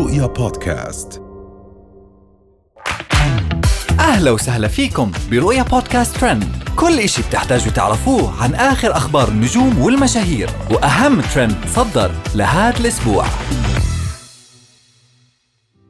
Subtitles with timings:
[0.00, 1.22] رؤيا بودكاست.
[4.00, 6.44] أهلا وسهلا فيكم برؤيا بودكاست ترند.
[6.76, 13.26] كل إشي بتحتاجوا تعرفوه عن آخر أخبار النجوم والمشاهير وأهم ترند صدر لهذا الأسبوع.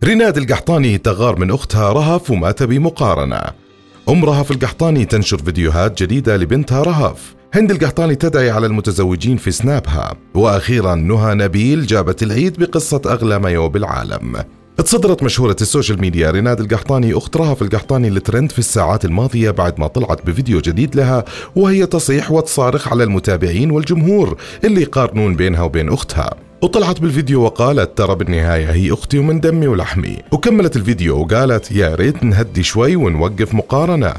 [0.04, 3.42] ريناد القحطاني تغار من أختها رهف ومات بمقارنة.
[4.08, 7.34] أم رهف القحطاني تنشر فيديوهات جديدة لبنتها رهف.
[7.54, 10.14] هند القحطاني تدعي على المتزوجين في سنابها.
[10.34, 14.44] وأخيرا نهى نبيل جابت العيد بقصة أغلى مايو بالعالم
[14.76, 19.80] تصدرت مشهورة ال social media ريناد القحطاني أخت رهف القحطاني الترند في الساعات الماضية بعد
[19.80, 21.24] ما طلعت بفيديو جديد لها
[21.56, 26.34] وهي تصيح وتصارخ على المتابعين والجمهور اللي يقارنون بينها وبين أختها.
[26.62, 30.16] وطلعت بالفيديو وقالت ترى بالنهاية هي أختي ومن دمي ولحمي.
[30.32, 34.14] وكملت الفيديو وقالت يا ريت نهدي شوي ونوقف مقارنة.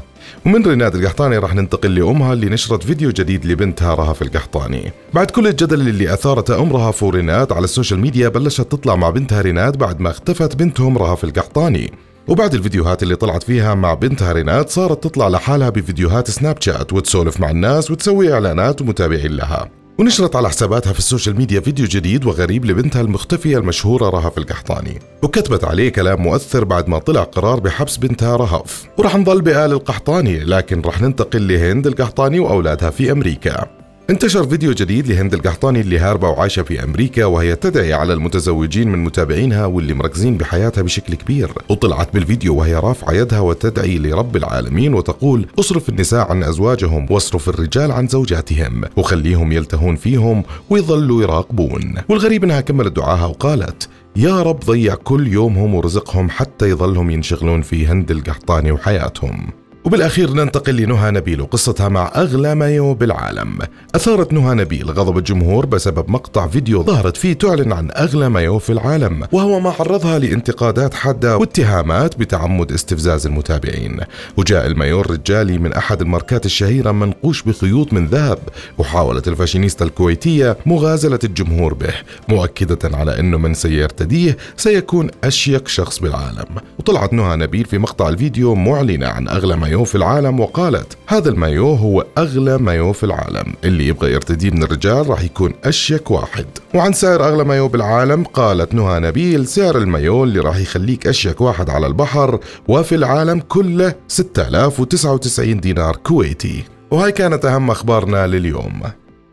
[0.46, 4.92] ومن ريناد القحطاني راح ننتقل لأمها اللي نشرت فيديو جديد لبنتها رهف القحطاني.
[5.14, 9.10] بعد كل الجدل اللي أثارته أم رهف وريناد على ال social media بلشت تطلع مع
[9.10, 11.92] بنتها ريناد بعد ما اختفت بنتهم رهف القحطاني.
[12.28, 17.40] وبعد الفيديوهات اللي طلعت فيها مع بنتها ريناد صارت تطلع لحالها بفيديوهات سناب شات وتسولف
[17.40, 19.81] مع الناس وتسوي إعلانات ومتابعين لها.
[19.98, 24.98] ونشرت على حساباتها في ال social media فيديو جديد وغريب لبنتها المختفية المشهورة رهف القحطاني
[25.22, 28.84] وكتبت عليه كلام مؤثر بعد ما طلع قرار بحبس بنتها رهف.
[28.98, 33.81] ورح نضل بآل القحطاني لكن رح ننتقل لهند القحطاني وأولادها في أمريكا.
[34.12, 39.04] انتشر فيديو جديد لهند القحطاني اللي هاربة وعايشة في أمريكا وهي تدعي على المتزوجين من
[39.04, 41.50] متابعينها واللي مركزين بحياتها بشكل كبير.
[41.68, 47.92] وطلعت بالفيديو وهي رافعة يدها وتدعي لرب العالمين وتقول اصرف النساء عن أزواجهم واصرف الرجال
[47.92, 51.94] عن زوجاتهم وخليهم يلتهون فيهم ويظلوا يراقبون.
[52.08, 57.86] والغريب إنها كملت دعاها وقالت يا رب ضيع كل يومهم ورزقهم حتى يظلهم ينشغلون في
[57.86, 59.61] هند القحطاني وحياتهم.
[59.84, 63.58] وبالأخير ننتقل لنهى نبيل وقصتها مع أغلى مايو بالعالم.
[63.94, 68.72] أثارت نهى نبيل غضب الجمهور بسبب مقطع فيديو ظهرت فيه تعلن عن أغلى مايو في
[68.72, 74.00] العالم، وهو ما عرضها لانتقادات حادة واتهامات بتعمد استفزاز المتابعين.
[74.36, 78.38] وجاء المايو الرجالي من أحد الماركات الشهيرة منقوش بخيوط من ذهب،
[78.78, 81.94] وحاولت الفاشينيستا الكويتية مغازلة الجمهور به،
[82.28, 86.46] مؤكدة على إنه من سيرتديه سيكون أشيك شخص بالعالم.
[86.78, 91.28] وطلعت نهى نبيل في مقطع الفيديو معلنة عن أغلى مايو مايو في العالم وقالت هذا
[91.28, 93.54] المايو هو أغلى مايو في العالم.
[93.64, 96.46] اللي يبغى يرتديه من الرجال راح يكون أشيك واحد.
[96.74, 101.70] وعن سعر أغلى مايو بالعالم قالت نهى نبيل سعر المايو اللي راح يخليك أشيك واحد
[101.70, 106.64] على البحر وفي العالم كله 6099 دينار كويتي.
[106.90, 108.82] وهاي كانت أهم أخبارنا لليوم.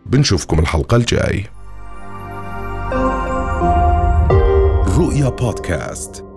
[0.05, 1.45] بنشوفكم الحلقة الجاي.
[4.97, 6.28] رؤيا بودكاست.